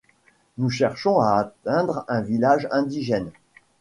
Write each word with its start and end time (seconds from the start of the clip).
Nous 0.57 0.71
cherchons 0.71 1.19
à 1.19 1.35
atteindre 1.37 2.05
un 2.07 2.21
village 2.21 2.67
indigène. 2.71 3.29